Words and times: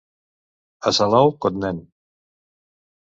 A 0.91 0.93
Salou 0.99 1.29
cotnen. 1.45 1.77